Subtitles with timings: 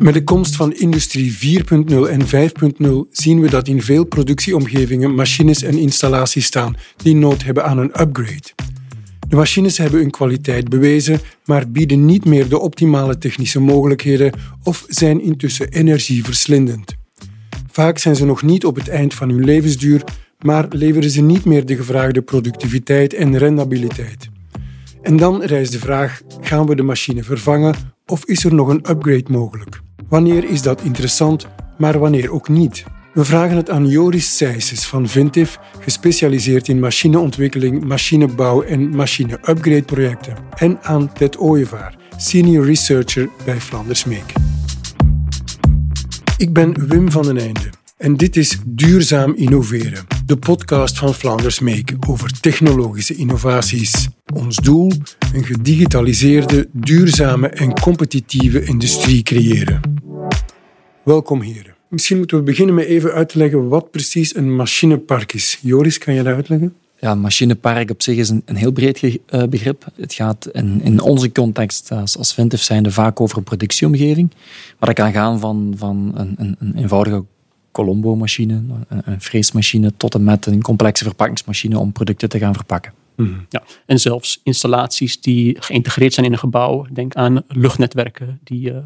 [0.00, 1.68] Met de komst van industrie 4.0
[2.08, 7.64] en 5.0 zien we dat in veel productieomgevingen machines en installaties staan die nood hebben
[7.64, 8.52] aan een upgrade.
[9.28, 14.32] De machines hebben hun kwaliteit bewezen, maar bieden niet meer de optimale technische mogelijkheden
[14.62, 16.94] of zijn intussen energieverslindend.
[17.70, 20.04] Vaak zijn ze nog niet op het eind van hun levensduur,
[20.38, 24.28] maar leveren ze niet meer de gevraagde productiviteit en rendabiliteit.
[25.02, 27.74] En dan rijst de vraag: gaan we de machine vervangen
[28.06, 29.80] of is er nog een upgrade mogelijk?
[30.08, 31.46] Wanneer is dat interessant,
[31.78, 32.84] maar wanneer ook niet?
[33.14, 40.36] We vragen het aan Joris Sijsses van Vintiv, gespecialiseerd in machineontwikkeling, machinebouw en machine-upgrade projecten.
[40.56, 44.32] En aan Ted Ooyevaar, senior researcher bij Flanders Make.
[46.36, 47.70] Ik ben Wim van den Einde
[48.02, 54.08] en dit is Duurzaam Innoveren, de podcast van Flanders Make over technologische innovaties.
[54.34, 54.92] Ons doel:
[55.32, 59.80] een gedigitaliseerde, duurzame en competitieve industrie creëren.
[61.02, 61.74] Welkom heren.
[61.88, 65.58] Misschien moeten we beginnen met even uit te leggen wat precies een machinepark is.
[65.62, 66.74] Joris, kan je dat uitleggen?
[66.98, 69.86] Ja, machinepark op zich is een, een heel breed eh, begrip.
[69.94, 74.30] Het gaat in, in onze context als, als Vintif zijnde vaak over een productieomgeving.
[74.78, 77.24] Maar dat kan gaan van, van een, een, een eenvoudige
[77.72, 82.92] Colombo-machine, een, een freesmachine, tot en met een complexe verpakkingsmachine om producten te gaan verpakken.
[83.16, 83.38] Mhm.
[83.48, 86.86] Ja, en zelfs installaties die geïntegreerd zijn in een gebouw.
[86.92, 88.76] Denk aan luchtnetwerken die uh,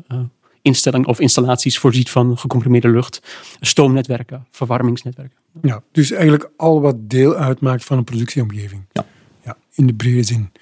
[0.63, 3.23] instellingen of installaties voorziet van gecomprimeerde lucht.
[3.61, 5.37] Stoomnetwerken, verwarmingsnetwerken.
[5.63, 8.85] Ja, dus eigenlijk al wat deel uitmaakt van een productieomgeving.
[8.93, 9.07] Ja.
[9.45, 10.53] ja in de brede zin.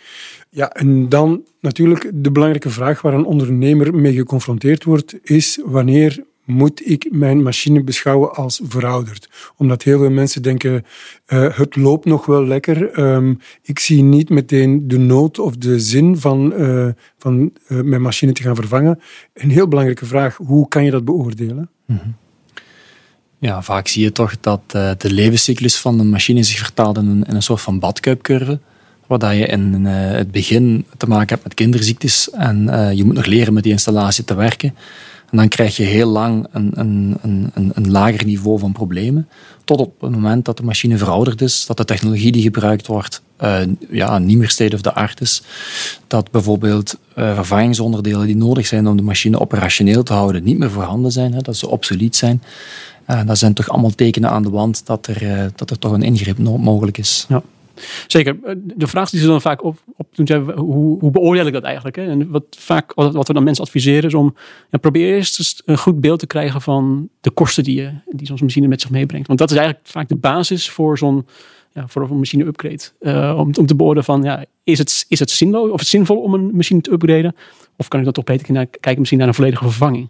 [0.50, 6.25] Ja, en dan natuurlijk de belangrijke vraag waar een ondernemer mee geconfronteerd wordt, is wanneer
[6.45, 9.28] moet ik mijn machine beschouwen als verouderd.
[9.56, 10.84] Omdat heel veel mensen denken,
[11.28, 12.98] uh, het loopt nog wel lekker.
[12.98, 18.03] Um, ik zie niet meteen de nood of de zin van, uh, van uh, mijn
[18.03, 19.00] machine te gaan vervangen.
[19.34, 21.70] Een heel belangrijke vraag, hoe kan je dat beoordelen?
[21.87, 22.15] -hmm.
[23.39, 27.25] Ja, vaak zie je toch dat de levenscyclus van een machine zich vertaalt in een,
[27.25, 28.60] in een soort van badkuipcurve.
[29.06, 32.66] Waar je in het begin te maken hebt met kinderziektes en
[32.97, 34.75] je moet nog leren met die installatie te werken.
[35.34, 39.28] En dan krijg je heel lang een, een, een, een lager niveau van problemen.
[39.65, 43.22] Tot op het moment dat de machine verouderd is, dat de technologie die gebruikt wordt
[43.43, 45.43] uh, ja, niet meer state of the art is.
[46.06, 50.71] Dat bijvoorbeeld uh, vervangingsonderdelen die nodig zijn om de machine operationeel te houden niet meer
[50.71, 52.43] voorhanden zijn, hè, dat ze obsolet zijn.
[53.11, 56.03] Uh, dat zijn toch allemaal tekenen aan de wand dat er, dat er toch een
[56.03, 57.27] ingreep mogelijk is.
[57.28, 57.43] Ja.
[58.06, 58.37] Zeker.
[58.45, 59.78] Eh, de vraag die ze dan vaak op,
[60.14, 61.97] toen hoe, hoe beoordeel ik dat eigenlijk?
[61.97, 62.06] Hè?
[62.06, 64.34] En wat, vaak, wat we dan mensen adviseren is om,
[64.70, 68.38] ja, probeer eerst een goed beeld te krijgen van de kosten die, je, die zo'n
[68.41, 69.26] machine met zich meebrengt.
[69.26, 71.26] Want dat is eigenlijk vaak de basis voor zo'n
[71.72, 72.82] ja, voor een machine upgrade.
[73.00, 76.20] Uh, om, om te beoordelen van, ja, is het, is het zinloos of het zinvol
[76.20, 77.34] om een machine te upgraden?
[77.76, 80.08] Of kan ik dan toch beter kijken misschien naar een volledige vervanging?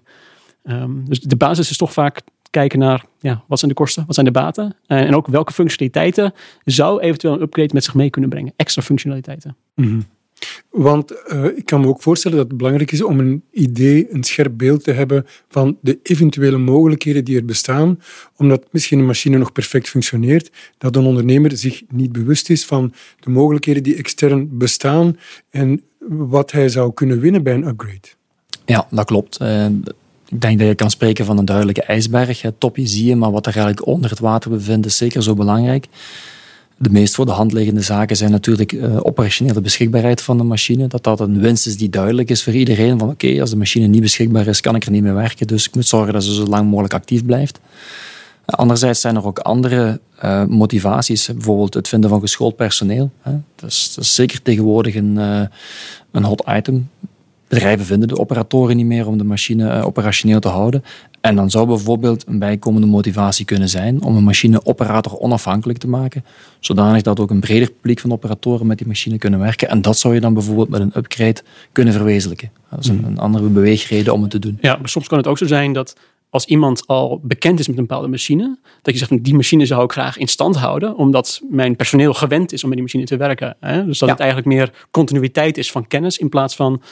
[0.64, 2.20] Um, dus de basis is toch vaak
[2.54, 5.53] kijken naar ja, wat zijn de kosten, wat zijn de baten eh, en ook welke
[5.53, 6.32] functionaliteiten
[6.65, 8.53] zou eventueel een upgrade met zich mee kunnen brengen.
[8.56, 9.56] Extra functionaliteiten.
[9.75, 10.04] Mm -hmm.
[10.70, 14.25] Want uh, ik kan me ook voorstellen dat het belangrijk is om een idee, een
[14.25, 18.00] scherp beeld te hebben van de eventuele mogelijkheden die er bestaan,
[18.37, 22.93] omdat misschien een machine nog perfect functioneert, dat een ondernemer zich niet bewust is van
[23.20, 25.19] de mogelijkheden die extern bestaan
[25.50, 28.09] en wat hij zou kunnen winnen bij een upgrade.
[28.64, 29.41] Ja, dat klopt.
[29.43, 29.66] Uh,
[30.34, 32.43] ik denk dat je kan spreken van een duidelijke ijsberg.
[32.43, 35.34] Het topje zie je, maar wat er eigenlijk onder het water bevindt is zeker zo
[35.34, 35.87] belangrijk.
[36.77, 40.87] De meest voor de hand liggende zaken zijn natuurlijk uh, operationele beschikbaarheid van de machine.
[40.87, 42.99] Dat dat een winst is die duidelijk is voor iedereen.
[42.99, 45.47] Van oké, als de machine niet beschikbaar is, kan ik er niet mee werken.
[45.47, 47.61] Dus ik moet zorgen dat ze zo lang mogelijk actief blijft.
[48.44, 51.27] Anderzijds zijn er ook andere uh, motivaties.
[51.27, 53.11] Bijvoorbeeld het vinden van geschoold personeel.
[53.21, 53.33] Hè.
[53.56, 55.17] Dat, is, dat, is, zeker tegenwoordig een,
[56.11, 56.89] een hot item.
[57.54, 60.84] Bedrijven vinden de operatoren niet meer om de machine uh, operationeel te houden.
[61.20, 66.25] En dan zou bijvoorbeeld een bijkomende motivatie kunnen zijn om een machine-operator onafhankelijk te maken,
[66.60, 69.69] zodanig dat ook een breder publiek van operatoren met die machine kunnen werken.
[69.69, 71.41] En dat zou je dan bijvoorbeeld met een upgrade
[71.72, 72.50] kunnen verwezenlijken.
[72.70, 74.58] Dat is een, een andere beweegreden om het te doen.
[74.61, 75.96] Ja, maar soms kan het ook zo zijn dat
[76.34, 79.84] als iemand al bekend is met een bepaalde machine, dat je zegt die machine zou
[79.84, 83.17] ik graag in stand houden, omdat mijn personeel gewend is om met die machine te
[83.17, 83.56] werken.
[83.61, 83.84] Hè?
[83.84, 84.14] Dus dat ja.
[84.14, 86.82] het eigenlijk meer continuïteit is van kennis in plaats van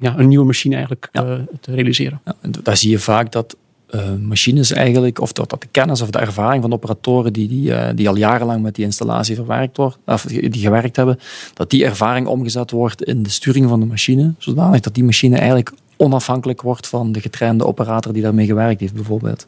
[0.00, 1.24] ja, een nieuwe machine eigenlijk ja.
[1.24, 2.20] uh, te realiseren.
[2.24, 3.56] Ja, daar zie je vaak dat
[3.90, 7.70] uh, machines eigenlijk, of dat, dat de kennis of de ervaring van operatoren die, die,
[7.70, 11.18] uh, die al jarenlang met die installatie verwerkt wordt, of die gewerkt hebben,
[11.54, 15.36] dat die ervaring omgezet wordt in de sturing van de machine, zodanig dat die machine
[15.36, 19.46] eigenlijk onafhankelijk wordt van de getrainde operator die daarmee gewerkt heeft, bijvoorbeeld.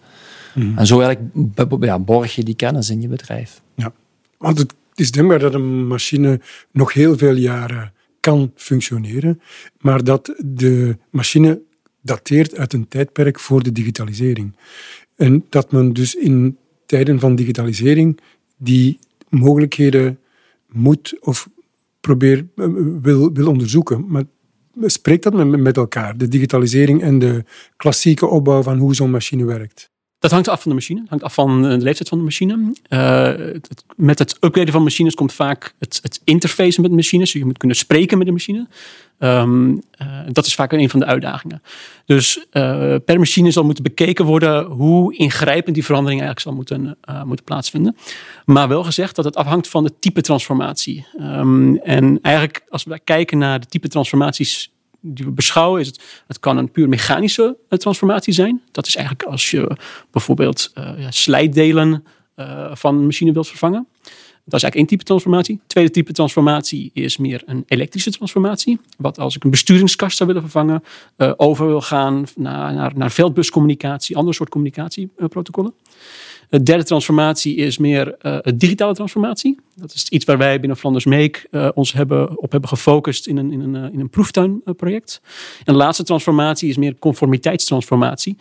[0.54, 0.78] Mm.
[0.78, 3.60] En zo eigenlijk ja, borg je die kennis in je bedrijf.
[3.74, 3.92] Ja,
[4.38, 6.40] want het is denkbaar dat een machine
[6.70, 7.92] nog heel veel jaren
[8.22, 9.40] kan functioneren,
[9.80, 11.60] maar dat de machine
[12.00, 14.56] dateert uit een tijdperk voor de digitalisering.
[15.16, 18.20] En dat men dus in tijden van digitalisering
[18.56, 18.98] die
[19.28, 20.18] mogelijkheden
[20.68, 21.48] moet of
[22.00, 22.66] probeer, eh,
[23.02, 24.06] wil, wil onderzoeken.
[24.08, 24.24] Maar
[24.80, 27.44] spreekt dat met elkaar, de digitalisering en de
[27.76, 29.91] klassieke opbouw van hoe zo'n machine werkt?
[30.22, 31.00] Dat hangt af van de machine.
[31.00, 32.72] Het hangt af van de leeftijd van de machine.
[32.88, 33.56] Uh,
[33.96, 37.32] met het upgraden van machines komt vaak het, het interface met machines.
[37.32, 38.66] Je moet kunnen spreken met de machine.
[39.18, 39.80] Um, uh,
[40.28, 41.62] dat is vaak een van de uitdagingen.
[42.06, 42.46] Dus
[43.04, 46.76] per machine zal moeten bekeken worden hoe ingrijpend die verandering eigenlijk zal
[47.16, 47.96] moeten, plaatsvinden.
[48.44, 51.06] Maar wel gezegd dat het afhangt van de type transformatie.
[51.20, 56.22] Um, en eigenlijk als we kijken naar de type transformaties die we beschouwen, is het,
[56.26, 58.62] het kan een puur mechanische eh, transformatie zijn.
[58.70, 59.76] Dat is eigenlijk als je
[60.10, 62.04] bijvoorbeeld uh, ja, slijtdelen
[62.36, 63.86] uh, van machine wilt vervangen.
[64.44, 65.60] Dat is eigenlijk één type transformatie.
[65.66, 68.80] Tweede type transformatie is meer een elektrische transformatie.
[68.98, 70.82] Wat als ik een besturingskast zou willen vervangen,
[71.16, 75.74] uh, over wil gaan naar, naar, naar veldbuscommunicatie, ander soort communicatieprotocollen.
[76.48, 79.58] De derde transformatie is meer uh, digitale transformatie.
[79.74, 83.52] Dat is iets waar wij binnen Flanders uh, ons hebben, op hebben gefocust in een,
[83.52, 85.20] in een, in een proeftuinproject.
[85.64, 88.36] En de laatste transformatie is meer conformiteitstransformatie.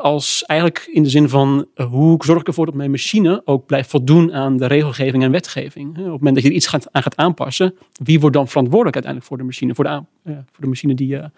[0.00, 3.90] Als eigenlijk in de zin van hoe zorg ik ervoor dat mijn machine ook blijft
[3.90, 5.88] voldoen aan de regelgeving en wetgeving.
[5.88, 8.94] Op het moment dat je er iets gaat, aan gaat aanpassen, wie wordt dan verantwoordelijk
[8.94, 11.30] uiteindelijk voor de machine, voor de, aan, voor de machine die je,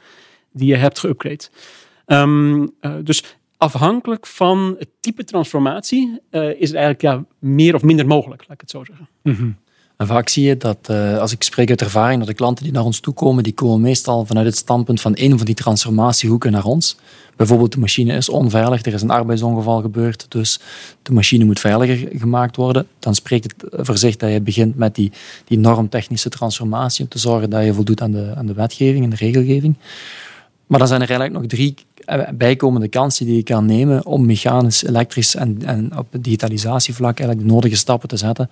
[0.53, 1.49] die je hebt geüpgrade.
[2.07, 8.41] Um, dus afhankelijk van het type transformatie is het eigenlijk ja, meer of minder mogelijk,
[8.41, 9.09] laat ik het zo zeggen.
[9.23, 9.57] -hmm.
[10.07, 12.85] Vaak zie je dat, uh, als ik spreek uit ervaring, dat de klanten die naar
[12.85, 16.65] ons toe komen, die komen meestal vanuit het standpunt van een van die transformatiehoeken naar
[16.65, 16.97] ons.
[17.37, 20.61] Bijvoorbeeld de machine is onveilig, er is een arbeidsongeval gebeurd, dus
[21.03, 22.87] de machine moet veiliger gemaakt worden.
[22.99, 25.13] Dan spreekt het voor zich dat je begint met die,
[25.45, 29.11] die normtechnische transformatie om te zorgen dat je voldoet aan de, aan de wetgeving en
[29.11, 29.77] de regelgeving.
[30.67, 31.75] Maar dan zijn er eigenlijk nog drie
[32.35, 37.55] bijkomende kansen die je kan nemen om mechanisch, elektrisch en, en op digitalisatievlak eigenlijk de
[37.55, 38.51] nodige stappen te zetten.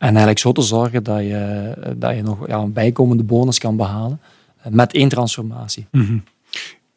[0.00, 3.76] En eigenlijk zo te zorgen dat je, dat je nog ja, een bijkomende bonus kan
[3.76, 4.20] behalen
[4.68, 5.86] met één transformatie.
[5.90, 6.22] Mm -hmm.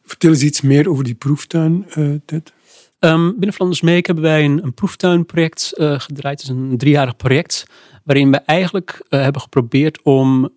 [0.05, 2.53] Vertel eens iets meer over die proeftuin, uh, Ted.
[2.99, 6.41] Um, binnen Flanders Make hebben wij een, een proeftuinproject uh, gedraaid.
[6.41, 7.67] Het is een driejarig project
[8.03, 10.49] waarin we eigenlijk uh, hebben geprobeerd om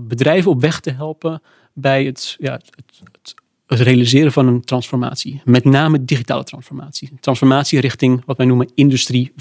[0.00, 1.42] bedrijven op weg te helpen
[1.72, 3.34] bij het, ja, het, het,
[3.66, 5.42] het, realiseren van een transformatie.
[5.44, 7.10] Met name digitale transformatie.
[7.20, 9.36] Transformatie richting wat wij noemen industrie 4.0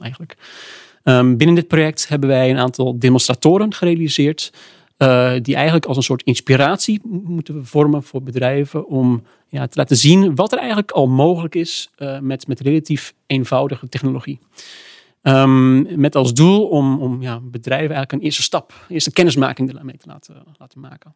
[0.00, 0.36] eigenlijk.
[1.04, 4.52] Um, binnen dit project hebben wij een aantal demonstratoren gerealiseerd.
[4.98, 9.96] Uh, die eigenlijk als een soort inspiratie moeten vormen voor bedrijven om ja, te laten
[9.96, 14.38] zien wat er eigenlijk al mogelijk is uh, met, met relatief eenvoudige technologie.
[15.22, 19.78] Um, met als doel om, om ja, bedrijven eigenlijk een eerste stap, een eerste kennismaking
[19.78, 21.14] ermee te laten, laten maken.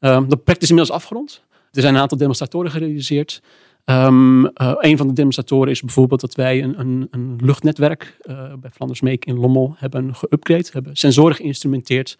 [0.00, 1.42] Um, dat project is inmiddels afgerond.
[1.72, 3.42] Er zijn een aantal demonstratoren gerealiseerd.
[3.84, 8.52] Um, uh, een van de demonstratoren is bijvoorbeeld dat wij een, een, een luchtnetwerk uh,
[8.60, 12.18] bij Flanders Meek in Lommel hebben geüpgrade, hebben sensoren geïnstrumenteerd.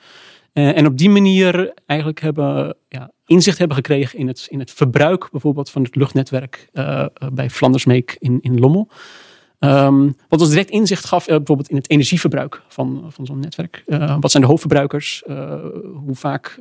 [0.53, 4.71] Uh, en op die manier eigenlijk hebben, ja, inzicht hebben gekregen in het, in het
[4.71, 6.69] verbruik bijvoorbeeld van het luchtnetwerk
[7.33, 8.89] bij Flanders in, in Lommel.
[9.59, 13.85] Um, wat ons direct inzicht gaf bijvoorbeeld in het energieverbruik van, van zo'n netwerk.
[14.21, 15.23] wat zijn de hoofdverbruikers?
[16.07, 16.59] hoe vaak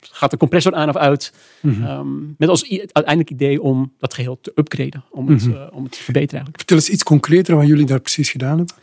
[0.00, 1.32] gaat de compressor aan of uit.
[1.60, 1.90] Mm -hmm.
[1.90, 5.62] um, met als uiteindelijk idee om dat geheel te upgraden, om het, mm -hmm.
[5.62, 6.58] uh, om het te verbeteren eigenlijk.
[6.58, 8.74] Vertel eens iets concreter wat jullie daar precies gedaan hebben.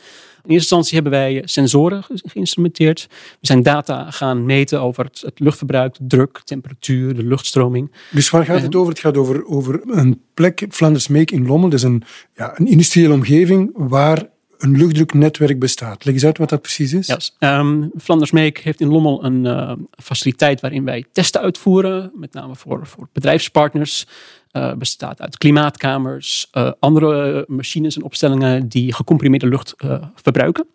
[0.47, 3.07] In eerste instantie hebben wij sensoren geïnstrumenteerd.
[3.09, 7.91] We zijn data gaan meten over het, het luchtverbruik, de druk, temperatuur, de luchtstroming.
[8.11, 8.89] Dus waar gaat het over?
[8.89, 11.69] Het gaat over, over een plek, Flanders Meek in Lommel.
[11.69, 12.03] Dat is een,
[12.35, 16.05] ja, een industriële omgeving waar een luchtdruknetwerk bestaat.
[16.05, 17.07] Leg eens uit wat dat precies is.
[17.07, 17.35] Yes.
[17.39, 19.71] Um, Flanders Meek heeft in Lommel een uh,
[20.03, 24.05] faciliteit waarin wij testen uitvoeren, met name voor, voor bedrijfspartners.
[24.51, 29.75] Uh, bestaat uit klimaatkamers, uh, andere machines en opstellingen die gecomprimeerde lucht
[30.15, 30.67] verbruiken.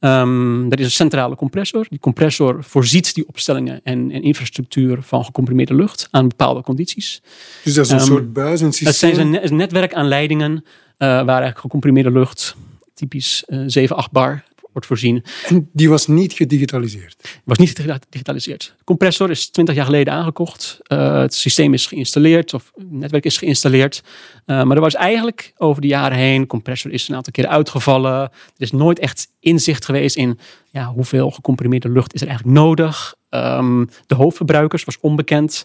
[0.00, 1.86] Um, er is een centrale compressor.
[1.88, 7.22] Die compressor voorziet die opstellingen en, en infrastructuur van gecomprimeerde lucht aan bepaalde condities.
[7.64, 9.10] Dus dat is een um, soort buis, een systeem?
[9.10, 10.64] Het zijn een netwerk aan leidingen
[10.96, 12.56] waar eigenlijk gecomprimeerde lucht
[13.00, 15.24] typisch uh, 7, 8 bar wordt voorzien.
[15.46, 17.40] En die was niet gedigitaliseerd?
[17.44, 18.74] Was niet gedigitaliseerd.
[18.78, 20.78] De compressor is 20 jaar geleden aangekocht.
[20.86, 24.02] Uh, het systeem is geïnstalleerd of het netwerk is geïnstalleerd.
[24.46, 27.46] Uh, maar er was eigenlijk over de jaren heen, de compressor is een aantal keer
[27.46, 28.20] uitgevallen.
[28.22, 30.38] Er is nooit echt inzicht geweest in
[30.70, 33.14] ja, hoeveel gecomprimeerde lucht is er eigenlijk nodig.
[33.30, 35.64] Um, de hoofdverbruikers was onbekend.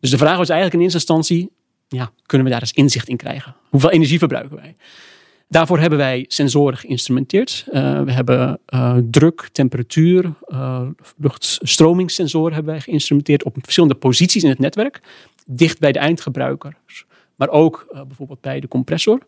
[0.00, 1.50] Dus de vraag was eigenlijk in eerste instantie,
[1.88, 3.54] ja, kunnen we daar eens inzicht in krijgen?
[3.68, 4.76] Hoeveel energie verbruiken wij?
[5.48, 7.66] Daarvoor hebben wij sensoren geïnstrumenteerd.
[7.68, 10.82] Uh, we hebben uh, druk, temperatuur, uh,
[11.16, 15.00] luchtstromingssensoren hebben wij geïnstrumenteerd op verschillende posities in het netwerk.
[15.46, 17.04] dicht bij de eindgebruikers,
[17.36, 19.20] maar ook bijvoorbeeld bij de compressor.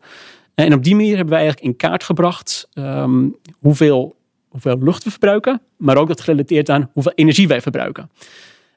[0.55, 4.17] En op die manier hebben wij eigenlijk in kaart gebracht ehm, hoeveel,
[4.49, 8.11] hoeveel lucht we verbruiken, maar ook dat gerelateerd aan hoeveel energie wij verbruiken.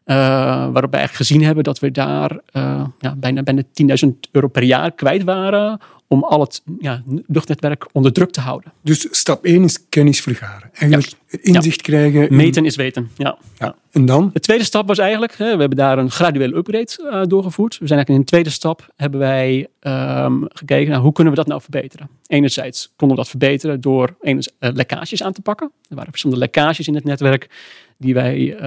[0.06, 0.16] Uh,
[0.48, 3.62] waarop eigenlijk gezien hebben dat we daar uh, ja, bijna, bijna
[4.06, 5.80] 10.000 euro per jaar kwijt waren
[6.12, 8.72] om al het ja, luchtnetwerk onder druk te houden.
[8.82, 10.70] Dus stap 1 is kennis vergaren.
[10.74, 12.36] Eigenlijk inzicht krijgen.
[12.36, 13.38] Meten is weten, ja.
[13.58, 13.76] ja.
[13.92, 14.30] En dan?
[14.34, 17.78] De tweede stap was eigenlijk, hè, we hebben daar een graduele upgrade uh, doorgevoerd.
[17.78, 21.40] We zijn eigenlijk in een tweede stap hebben wij um, gekeken naar hoe kunnen we
[21.40, 22.10] dat nou verbeteren.
[22.28, 25.72] Enerzijds konden we dat verbeteren door enerzijds, lekkages aan te pakken.
[25.90, 27.50] Er waren verschillende lekkages in het netwerk
[27.98, 28.58] die wij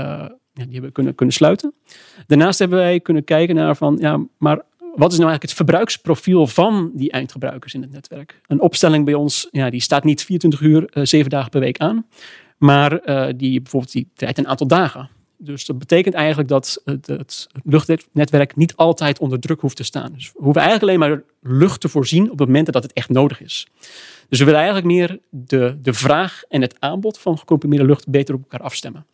[0.54, 1.74] ja, die hebben kunnen, kunnen sluiten.
[2.26, 6.46] Daarnaast hebben wij kunnen kijken naar van, ja, maar wat is nou eigenlijk het verbruiksprofiel
[6.46, 8.40] van die eindgebruikers in het netwerk?
[8.46, 11.78] Een opstelling bij ons, ja, die staat niet 24 uur, uh, 7 dagen per week
[11.78, 12.06] aan.
[12.58, 15.08] Maar uh, die bijvoorbeeld die draait een aantal dagen.
[15.36, 20.12] Dus dat betekent eigenlijk dat het, het, luchtnetwerk niet altijd onder druk hoeft te staan.
[20.12, 23.08] Dus we hoeven eigenlijk alleen maar lucht te voorzien op het moment dat het echt
[23.08, 23.66] nodig is.
[24.28, 28.34] Dus we willen eigenlijk meer de, de vraag en het aanbod van gecomprimeerde lucht beter
[28.34, 29.06] op elkaar afstemmen.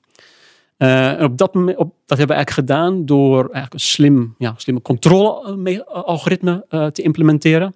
[0.82, 4.82] Uh, op dat, op, dat hebben we eigenlijk gedaan door eigenlijk een slim, ja, slimme
[4.82, 7.74] controle-algoritme uh, te implementeren.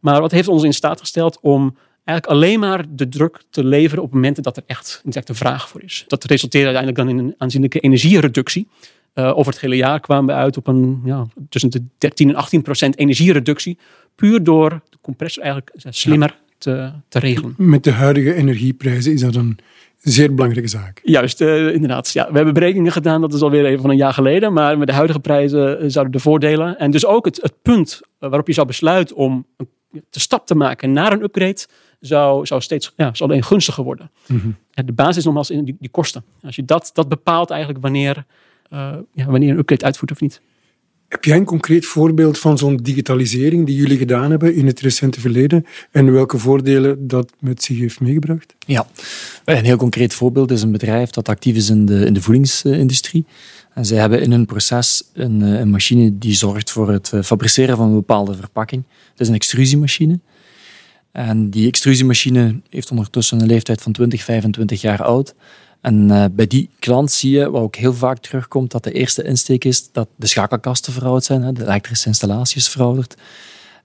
[0.00, 4.04] Maar wat heeft ons in staat gesteld om eigenlijk alleen maar de druk te leveren
[4.04, 6.04] op momenten dat er echt, echt een vraag voor is.
[6.06, 8.68] Dat resulteerde uiteindelijk dan in een aanzienlijke energiereductie.
[9.14, 12.62] Over het hele jaar kwamen we uit op een ja, tussen de 13 en 18
[12.62, 13.78] procent energiereductie.
[14.14, 16.36] Puur door de compressor eigenlijk slimmer.
[16.58, 17.54] Te, te regelen.
[17.56, 19.58] Met de huidige energieprijzen is dat een
[19.96, 21.00] zeer belangrijke zaak.
[21.04, 22.12] Juist, uh, inderdaad.
[22.12, 24.52] Ja, we hebben berekeningen gedaan, dat is alweer even van een jaar geleden.
[24.52, 26.78] Maar met de huidige prijzen uh, zouden de voordelen.
[26.78, 29.46] En dus ook het, het punt waarop je zou besluiten om
[30.10, 31.66] de stap te maken naar een upgrade.
[32.00, 34.10] Zou, zou steeds ja, zou alleen gunstiger worden.
[34.26, 34.86] Mm -hmm.
[34.86, 36.24] De basis is nogmaals in die, die, kosten.
[36.42, 38.24] Als je dat, dat bepaalt eigenlijk wanneer,
[38.72, 40.40] uh, ja, wanneer een upgrade uitvoert of niet.
[41.16, 45.20] Heb jij een concreet voorbeeld van zo'n digitalisering die jullie gedaan hebben in het recente
[45.20, 48.54] verleden en welke voordelen dat met zich heeft meegebracht?
[48.66, 48.86] Ja,
[49.44, 53.24] een heel concreet voorbeeld is een bedrijf dat actief is in de, in de voedingsindustrie.
[53.74, 57.88] En zij hebben in hun proces een, een machine die zorgt voor het fabriceren van
[57.88, 58.82] een bepaalde verpakking.
[59.10, 60.20] Het is een extrusiemachine.
[61.12, 65.34] En die extrusiemachine heeft ondertussen een leeftijd van 20, 25 jaar oud.
[65.86, 69.22] En uh, bij die klant zie je, wat ook heel vaak terugkomt, dat de eerste
[69.22, 73.14] insteek is dat de schakelkasten verouderd zijn, hè, de elektrische installaties verouderd.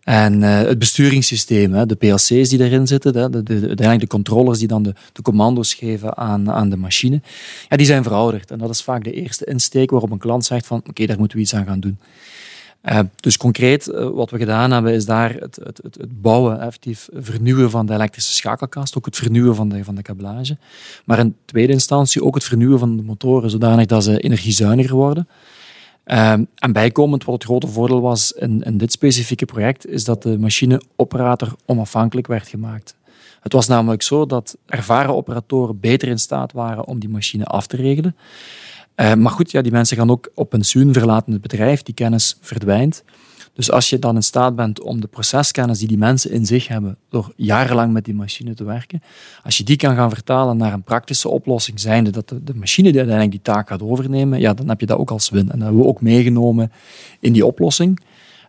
[0.03, 4.07] En uh, het besturingssysteem, hè, de PLC's die daarin zitten, de, de, de, uiteindelijk de
[4.07, 7.21] controllers die dan de, de commando's geven aan, aan de machine,
[7.69, 8.51] ja, die zijn verouderd.
[8.51, 11.37] En dat is vaak de eerste insteek waarop een klant zegt van oké, daar moeten
[11.37, 11.97] we iets aan gaan doen.
[12.83, 16.59] Uh, dus concreet, uh, wat we gedaan hebben, is daar het, het, het, het bouwen,
[16.59, 20.57] effectief vernieuwen van de elektrische schakelkast, ook het vernieuwen van de, van de kabelage.
[21.05, 25.27] Maar in tweede instantie ook het vernieuwen van de motoren, zodanig dat ze energiezuiniger worden.
[26.05, 30.23] Uh, en bijkomend, wat het grote voordeel was in, in dit specifieke project, is dat
[30.23, 32.95] de machineoperator onafhankelijk werd gemaakt.
[33.41, 37.67] Het was namelijk zo dat ervaren operatoren beter in staat waren om die machine af
[37.67, 38.15] te regelen.
[39.01, 42.37] Uh, maar goed, ja, die mensen gaan ook op pensioen, verlaten het bedrijf, die kennis
[42.41, 43.03] verdwijnt.
[43.53, 46.67] Dus als je dan in staat bent om de proceskennis die die mensen in zich
[46.67, 49.01] hebben, door jarenlang met die machine te werken,
[49.43, 52.89] als je die kan gaan vertalen naar een praktische oplossing, zijnde dat de, de machine
[52.89, 55.41] die uiteindelijk die taak gaat overnemen, ja, dan heb je dat ook als win.
[55.41, 56.71] En dat hebben we ook meegenomen
[57.19, 57.99] in die oplossing.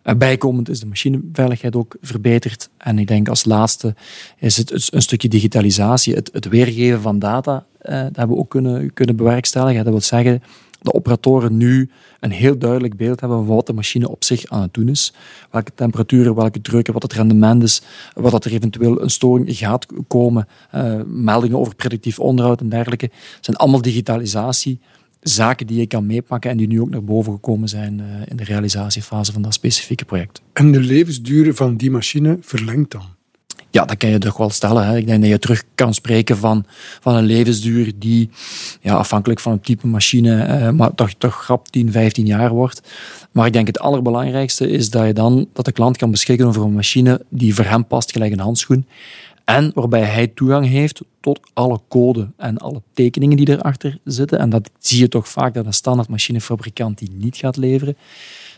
[0.03, 2.69] En bijkomend is de machineveiligheid ook verbeterd.
[2.77, 3.95] En ik denk als laatste
[4.39, 8.51] is het een stukje digitalisatie, het, het weergeven van data, eh, dat hebben we ook
[8.51, 9.85] kunnen, kunnen bewerkstelligen.
[9.85, 10.43] Dat wil zeggen,
[10.81, 11.91] de operatoren nu
[12.21, 15.13] een heel duidelijk beeld hebben van wat de machine op zich aan het doen is.
[15.51, 17.83] Welke temperaturen, welke drukken, wat het rendement is,
[18.15, 23.05] wat dat er eventueel een storing gaat komen, uh, meldingen over predictief onderhoud en dergelijke.
[23.37, 24.81] Het zijn allemaal digitalisatie
[25.23, 28.37] zaken die je kan meepakken en die nu ook naar boven gekomen zijn uh, in
[28.37, 30.43] de realisatiefase van dat specifieke project.
[30.52, 33.05] En de levensduur van die machine verlengt dan?
[33.73, 34.87] Ja, dat kan je toch wel stellen.
[34.87, 34.97] Hè.
[34.97, 36.64] Ik denk dat je terug kan spreken van,
[37.00, 38.31] van een levensduur die
[38.81, 42.83] ja, afhankelijk van het type machine, eh, maar toch, toch grap 10, 15 jaar wordt.
[43.31, 46.62] Maar ik denk het allerbelangrijkste is dat je dan dat de klant kan beschikken over
[46.62, 48.87] een machine die voor hem past, gelijk een handschoen.
[49.53, 54.39] En waarbij hij toegang heeft tot alle code en alle tekeningen die erachter zitten.
[54.39, 57.97] En dat zie je toch vaak dat een standaard machinefabrikant die niet gaat leveren.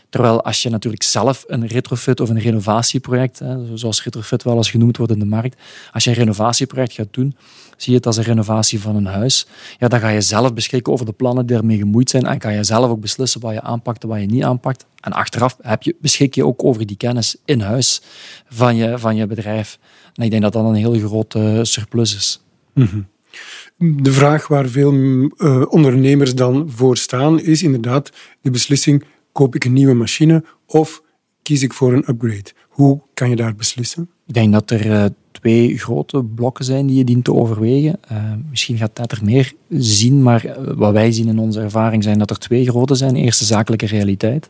[0.09, 4.69] Terwijl als je natuurlijk zelf een retrofit of een renovatieproject, hè, zoals retrofit wel eens
[4.69, 5.61] genoemd wordt in de markt,
[5.91, 7.35] als je een renovatieproject gaat doen,
[7.77, 9.47] zie je het als een renovatie van een huis.
[9.79, 12.53] Ja, dan ga je zelf beschikken over de plannen die ermee gemoeid zijn en kan
[12.53, 14.85] je zelf ook beslissen wat je aanpakt en wat je niet aanpakt.
[14.99, 18.01] En achteraf heb je, beschik je ook over die kennis in huis
[18.47, 19.79] van je, van je bedrijf.
[20.15, 22.43] En ik denk dat dat een heel grote surplus is.
[22.73, 23.07] Mm -hmm.
[24.03, 25.29] De vraag waar veel uh,
[25.69, 31.01] ondernemers dan voor staan, is inderdaad de beslissing koop ik een nieuwe machine of
[31.41, 32.51] kies ik voor een upgrade?
[32.69, 34.09] Hoe kan je daar beslissen?
[34.27, 37.99] Ik denk dat er uh, twee grote blokken zijn die je dient te overwegen.
[38.11, 38.17] Uh,
[38.49, 42.29] misschien gaat dat er meer zien, maar wat wij zien in onze ervaring zijn dat
[42.29, 43.15] er twee grote zijn.
[43.15, 44.49] Eerste zakelijke realiteit.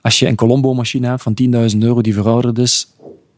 [0.00, 1.34] Als je een Colombo-machine hebt van
[1.72, 2.86] 10.000 euro die verouderd is,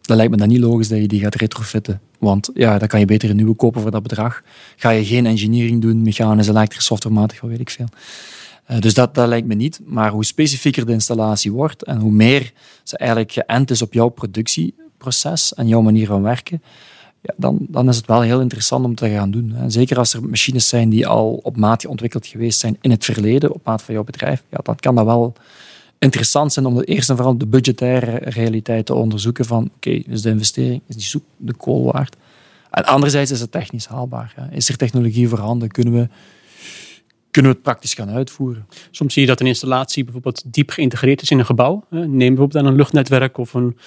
[0.06, 2.00] dan lijkt me dat niet logisch dat je die gaat retrofitten.
[2.18, 4.42] Want ja, dan kan je beter een nieuwe kopen voor dat bedrag.
[4.76, 7.88] Ga je geen engineering doen, mechanisch, elektrisch, softwarematig, wat weet ik veel.
[8.70, 9.80] Uh, dus dat, dat lijkt me niet.
[9.84, 14.08] Maar hoe specifieker de installatie wordt en hoe meer ze eigenlijk geënt is op jouw
[14.08, 16.62] productieproces en jouw manier van werken,
[17.20, 19.50] ja, dan, dan is het wel heel interessant om te gaan doen.
[19.50, 19.70] Hè.
[19.70, 23.52] Zeker als er machines zijn die al op maat ontwikkeld geweest zijn in het verleden,
[23.54, 25.34] op maat van jouw bedrijf, ja, dan kan dat wel
[26.04, 30.22] interessant zijn om eerst en vooral de budgettaire realiteit te onderzoeken van oké, okay, is
[30.22, 32.16] de investering, is die soep de kool waard?
[32.70, 34.34] En anderzijds is het technisch haalbaar.
[34.50, 35.68] Is er technologie voorhanden?
[35.68, 36.08] Kunnen we,
[37.30, 38.66] kunnen we het praktisch gaan uitvoeren?
[38.90, 41.84] Soms zie je dat een installatie bijvoorbeeld diep geïntegreerd is in een gebouw.
[41.90, 43.78] Neem bijvoorbeeld aan een luchtnetwerk of een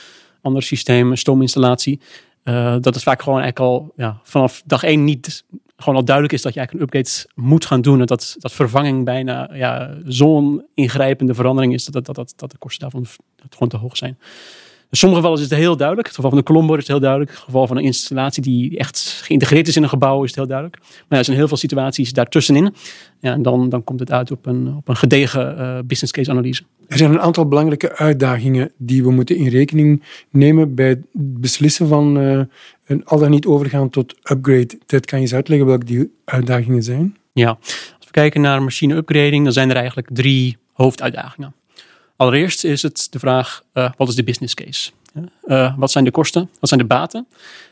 [0.42, 2.00] ander systeem, een stoominstallatie.
[2.44, 5.44] Uh, dat het vaak gewoon eigenlijk al ja, vanaf dag één niet
[5.78, 8.00] gewoon al duidelijk is dat je eigenlijk een upgrade moet gaan doen.
[8.00, 12.58] En dat, dat vervanging bijna ja, zo'n ingrijpende verandering is dat, dat, dat, dat de
[12.58, 13.06] kosten daarvan
[13.50, 14.18] gewoon te hoog zijn.
[14.90, 16.08] In sommige gevallen is het heel duidelijk.
[16.08, 17.32] Het geval van de Colombo is het heel duidelijk.
[17.32, 20.48] Het geval van een installatie die echt geïntegreerd is in een gebouw is het heel
[20.48, 20.78] duidelijk.
[21.08, 22.74] Maar er zijn heel veel situaties daartussenin.
[23.20, 26.32] Ja, en dan, dan komt het uit op een, op een gedegen uh, business case
[26.32, 26.64] analyse.
[26.88, 31.88] Er zijn een aantal belangrijke uitdagingen die we moeten in rekening nemen bij het beslissen
[31.88, 32.42] van uh,
[32.88, 34.78] een al dan niet overgaan tot upgrade.
[34.86, 37.18] Ted, kan je eens uitleggen welke die uitdagingen zijn?
[37.34, 37.58] Ja,
[37.98, 41.56] als we kijken naar machine upgrading, dan zijn er eigenlijk drie hoofduitdagingen.
[42.16, 44.92] Allereerst is het de vraag, uh, wat is de business case?
[45.46, 46.50] Uh, wat zijn de kosten?
[46.60, 47.28] Wat zijn de baten?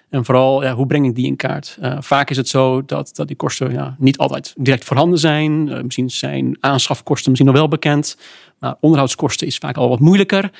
[0.09, 1.77] En vooral, ja, hoe breng ik die in kaart?
[1.81, 5.63] Uh, vaak is het zo dat, dat die kosten ja, niet altijd direct voorhanden zijn.
[5.83, 8.17] misschien zijn aanschafkosten misschien nog wel bekend.
[8.59, 10.51] Maar onderhoudskosten is vaak al wat moeilijker.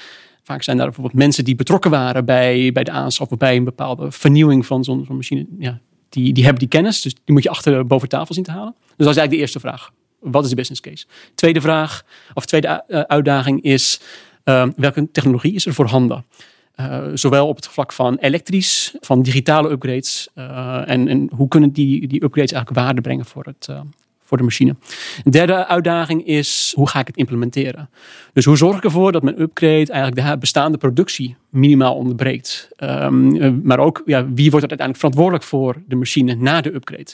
[0.45, 3.63] Vaak zijn daar bijvoorbeeld mensen die betrokken waren bij, bij de aanschaf of bij een
[3.63, 5.45] bepaalde vernieuwing van zo'n machine.
[5.59, 5.79] Ja,
[6.09, 8.75] die, die hebben die kennis, dus die moet je achter boven tafel zien te halen.
[8.77, 9.91] Dus dat is eigenlijk de eerste vraag.
[10.19, 11.05] Wat is de business case?
[11.35, 12.03] Tweede vraag,
[12.33, 14.01] of tweede uh, uitdaging is,
[14.43, 16.25] uh, welke technologie is er voorhanden?
[16.79, 20.29] Uh, zowel op het vlak van elektrisch, van digitale upgrades.
[20.33, 23.69] en, en hoe kunnen die, die upgrades eigenlijk waarde brengen voor het,
[24.25, 24.75] voor de machine.
[25.23, 27.89] Een derde uitdaging is, hoe ga ik het implementeren?
[28.33, 32.69] Dus hoe zorg ik ervoor dat mijn upgrade eigenlijk de bestaande productie minimaal onderbreekt?
[32.79, 37.13] Um, maar ook, ja, wie wordt er uiteindelijk verantwoordelijk voor de machine na de upgrade?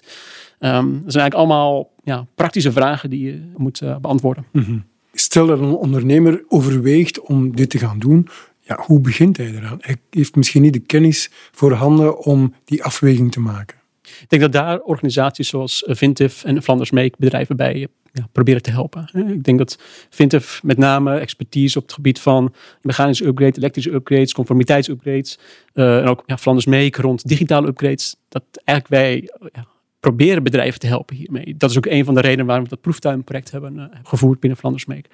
[0.59, 4.45] Um, dat zijn eigenlijk allemaal ja, praktische vragen die je moet uh, beantwoorden.
[4.51, 4.83] -hmm.
[5.13, 8.27] Stel dat een ondernemer overweegt om dit te gaan doen,
[8.59, 9.77] ja, hoe begint hij eraan?
[9.81, 13.80] Hij heeft misschien niet de kennis voorhanden om die afweging te maken.
[14.21, 18.71] Ik denk dat daar organisaties zoals Vintif en Flanders Make bedrijven bij ja, proberen te
[18.71, 19.09] helpen.
[19.27, 19.77] Ik denk dat
[20.09, 25.39] Vintif met name expertise op het gebied van mechanische upgrades, elektrische upgrades, conformiteitsupgrades
[25.73, 29.67] uh, en ook ja, Flanders Make rond digitale upgrades, dat eigenlijk wij ja,
[29.99, 31.55] proberen bedrijven te helpen hiermee.
[31.57, 34.85] Dat is ook een van de redenen waarom we dat proeftuinproject hebben gevoerd binnen Flanders
[34.85, 35.09] Make.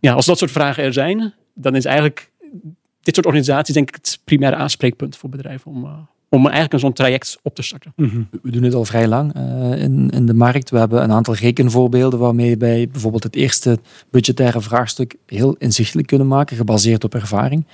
[0.00, 2.30] Ja, als dat soort vragen er zijn, dan is eigenlijk
[3.00, 7.38] dit soort organisaties denk ik het primaire aanspreekpunt voor bedrijven om, om eigenlijk zo'n traject
[7.42, 7.92] op te starten.
[7.96, 8.28] Mm -hmm.
[8.42, 10.70] We doen het al vrij lang uh, in, in de markt.
[10.70, 13.78] We hebben een aantal rekenvoorbeelden waarmee wij bijvoorbeeld het eerste
[14.10, 17.66] budgettaire vraagstuk heel inzichtelijk kunnen maken, gebaseerd op ervaring.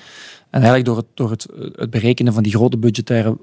[0.51, 1.47] En eigenlijk door het, door het,
[1.81, 3.39] het berekenen van die grote budgettaire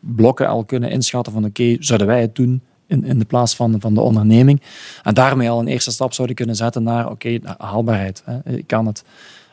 [0.00, 3.56] blokken al kunnen inschatten van oké, okay, zouden wij het doen in, in de plaats
[3.56, 4.62] van, van de onderneming?
[5.02, 8.22] En daarmee al een eerste stap zouden kunnen zetten naar oké, okay, haalbaarheid.
[8.24, 9.04] Hè, kan het?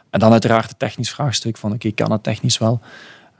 [0.09, 2.81] En dan uiteraard het technisch vraagstuk van oké, okay, kan het technisch wel?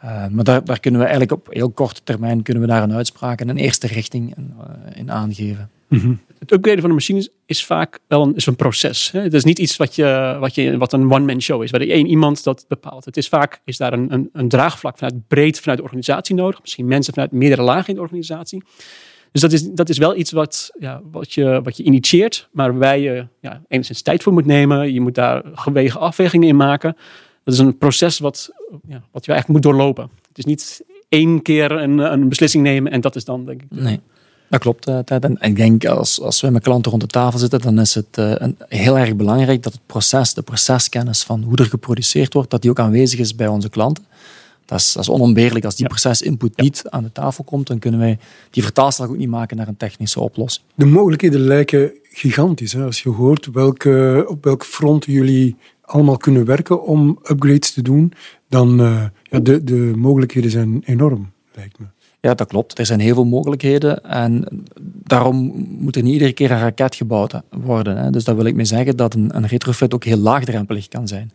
[0.03, 2.93] Uh, maar daar, daar, kunnen we eigenlijk op heel korte termijn kunnen we daar een
[2.93, 5.69] uitspraak en een eerste richting in, uh, in aangeven.
[5.87, 6.19] Mm -hmm.
[6.39, 9.11] Het upgraden van de machines is vaak wel een, is een proces.
[9.11, 9.21] Hè?
[9.21, 12.07] Het is niet iets wat, je, wat, je, wat een one-man show is, waar één
[12.07, 13.05] iemand dat bepaalt.
[13.05, 16.61] Het is vaak is daar een, een, een draagvlak vanuit breed vanuit de organisatie nodig.
[16.61, 18.63] Misschien mensen vanuit meerdere lagen in de organisatie.
[19.31, 22.69] Dus dat is, dat is wel iets wat, ja, wat, je, wat je initieert, maar
[22.69, 24.93] waarbij je ja, enigszins tijd voor moet nemen.
[24.93, 26.95] Je moet daar gewegen afwegingen in maken.
[27.43, 28.49] Dat is een proces wat,
[28.87, 30.09] ja, wat je eigenlijk moet doorlopen.
[30.27, 33.67] Het is niet één keer een, een beslissing nemen en dat is dan, denk ik.
[33.69, 33.99] Nee.
[34.53, 34.87] Dat klopt.
[34.87, 38.17] En ik denk als, als we met klanten rond de tafel zitten, dan is het
[38.19, 42.49] uh, een, heel erg belangrijk dat het proces, de proceskennis van hoe er geproduceerd wordt,
[42.49, 44.05] dat die ook aanwezig is bij onze klanten.
[44.65, 45.65] Dat is, dat is onontbeerlijk.
[45.65, 45.89] Als die ja.
[45.89, 46.63] procesinput ja.
[46.63, 48.17] niet aan de tafel komt, dan kunnen wij
[48.49, 50.65] die vertaalslag ook niet maken naar een technische oplossing.
[50.75, 52.73] De mogelijkheden lijken gigantisch.
[52.73, 52.83] Hè?
[52.83, 58.13] Als je hoort welke, op welk front jullie allemaal kunnen werken om upgrades te doen,
[58.49, 61.85] dan uh, ja, de, de mogelijkheden zijn enorm, lijkt me.
[62.19, 62.79] Ja, dat klopt.
[62.79, 67.33] Er zijn heel veel mogelijkheden en daarom moet er niet iedere keer een raket gebouwd
[67.49, 67.97] worden.
[67.97, 68.09] Hè.
[68.09, 71.31] Dus daar wil ik mee zeggen dat een, een retrofit ook heel laagdrempelig kan zijn.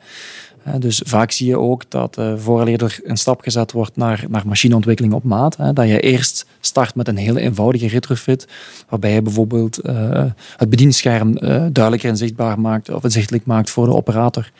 [0.79, 4.47] Dus vaak zie je ook dat uh, vooraleer er een stap gezet wordt naar, naar
[4.47, 8.49] machineontwikkeling op maat, dat je eerst start met een hele eenvoudige retrofit,
[8.89, 10.25] waarbij je bijvoorbeeld uh,
[10.57, 14.51] het bedienscherm uh, duidelijker inzichtbaar maakt of inzichtelijk maakt voor de operator.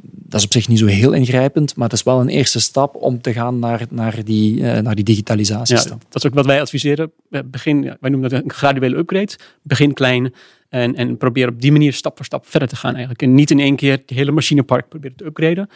[0.00, 2.94] Dat is op zich niet zo heel ingrijpend, maar het is wel een eerste stap
[2.94, 5.76] om te gaan naar, naar, die, naar die digitalisatie.
[5.76, 7.12] Ja, dat is ook wat wij adviseren.
[7.44, 9.32] Begin, wij noemen dat een graduele upgrade.
[9.62, 10.32] Begin klein,
[10.68, 13.22] en, en probeer op die manier stap voor stap verder te gaan eigenlijk.
[13.22, 15.68] En niet in één keer het hele machinepark proberen te upgraden.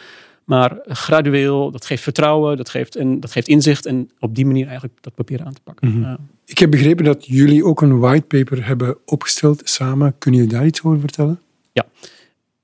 [0.43, 3.85] Maar gradueel, dat geeft vertrouwen, dat geeft, en, dat geeft inzicht.
[3.85, 5.99] En op die manier eigenlijk dat papier aan te pakken.
[5.99, 6.15] Mhm.
[6.45, 10.17] Ik heb begrepen dat jullie ook een whitepaper hebben opgesteld samen.
[10.17, 11.39] Kun je daar iets over vertellen?
[11.71, 11.85] Ja,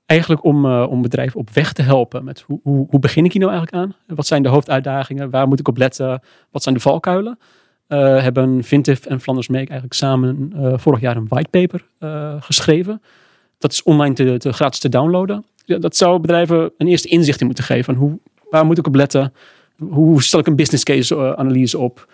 [0.06, 3.32] eigenlijk om, uh, om bedrijven op weg te helpen met hoe, hoe, hoe begin ik
[3.32, 4.16] hier nou eigenlijk aan?
[4.16, 5.30] Wat zijn de hoofduitdagingen?
[5.30, 6.22] Waar moet ik op letten?
[6.50, 7.38] Wat zijn de valkuilen?
[7.90, 13.02] Uh, hebben Vintif en Flanders Make eigenlijk samen uh, vorig jaar een whitepaper uh, geschreven.
[13.58, 15.44] Dat is online te, te, gratis te downloaden.
[15.64, 17.84] Ja, dat zou bedrijven een eerste inzicht in moeten geven.
[17.84, 18.18] Van hoe,
[18.50, 19.32] waar moet ik op letten?
[19.78, 22.08] Hoe stel ik een business case analyse op?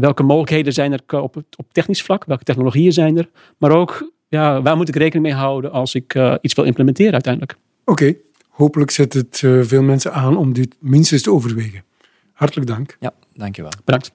[0.00, 2.24] welke mogelijkheden zijn er op, op technisch vlak?
[2.24, 3.28] Welke technologieën zijn er?
[3.58, 7.56] Maar ook, ja, waar moet ik rekening mee houden als ik iets wil implementeren uiteindelijk?
[7.84, 8.14] Oké,
[8.48, 11.84] hopelijk zet het veel mensen aan om dit minstens te overwegen.
[12.32, 12.96] Hartelijk dank.
[13.00, 13.72] Ja, dankjewel.
[13.84, 14.12] Bedankt.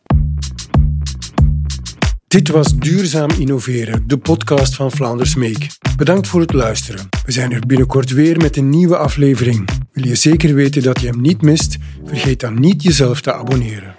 [2.33, 5.67] Dit was Duurzaam Innoveren, de podcast van Vlaanders Make.
[5.97, 7.09] Bedankt voor het luisteren.
[7.25, 9.69] We zijn er binnenkort weer met een nieuwe aflevering.
[9.91, 11.77] Wil je zeker weten dat je hem niet mist?
[12.05, 13.92] Vergeet dan niet jezelf te abonneren.